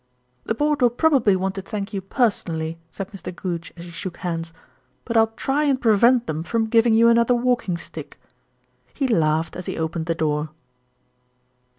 "The 0.45 0.55
Board 0.55 0.81
will 0.81 0.89
probably 0.89 1.35
want 1.35 1.53
to 1.53 1.61
thank 1.61 1.93
you 1.93 2.01
personally," 2.01 2.79
said 2.89 3.11
Mr. 3.11 3.31
Goodge 3.35 3.71
as 3.77 3.85
he 3.85 3.91
shook 3.91 4.17
hands; 4.17 4.51
"but 5.05 5.15
I'll 5.15 5.27
try 5.27 5.65
and 5.65 5.79
prevent 5.79 6.25
them 6.25 6.41
from 6.41 6.65
giving 6.69 6.95
you 6.95 7.07
another 7.07 7.35
walking 7.35 7.77
stick," 7.77 8.19
he 8.95 9.07
laughed 9.07 9.55
as 9.55 9.67
he 9.67 9.77
opened 9.77 10.07
the 10.07 10.15
door. 10.15 10.49